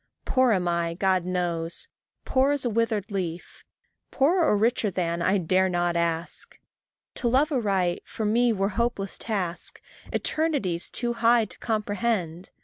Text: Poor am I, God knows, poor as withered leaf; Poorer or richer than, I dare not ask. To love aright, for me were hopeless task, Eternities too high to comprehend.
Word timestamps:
Poor 0.25 0.51
am 0.51 0.67
I, 0.67 0.95
God 0.95 1.25
knows, 1.25 1.87
poor 2.25 2.53
as 2.53 2.65
withered 2.65 3.11
leaf; 3.11 3.63
Poorer 4.09 4.45
or 4.47 4.57
richer 4.57 4.89
than, 4.89 5.21
I 5.21 5.37
dare 5.37 5.69
not 5.69 5.95
ask. 5.95 6.57
To 7.13 7.27
love 7.27 7.51
aright, 7.51 8.01
for 8.03 8.25
me 8.25 8.51
were 8.51 8.69
hopeless 8.69 9.19
task, 9.19 9.79
Eternities 10.11 10.89
too 10.89 11.13
high 11.13 11.45
to 11.45 11.59
comprehend. 11.59 12.49